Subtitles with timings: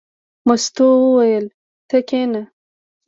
[0.47, 1.45] مستو وویل:
[1.89, 2.41] ته کېنه.